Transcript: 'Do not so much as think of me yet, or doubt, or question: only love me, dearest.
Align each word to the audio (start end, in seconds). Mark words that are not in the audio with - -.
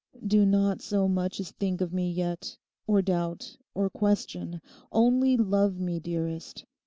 'Do 0.25 0.47
not 0.47 0.81
so 0.81 1.07
much 1.07 1.39
as 1.39 1.51
think 1.51 1.79
of 1.79 1.93
me 1.93 2.09
yet, 2.11 2.57
or 2.87 3.03
doubt, 3.03 3.55
or 3.75 3.87
question: 3.87 4.59
only 4.91 5.37
love 5.37 5.79
me, 5.79 5.99
dearest. 5.99 6.65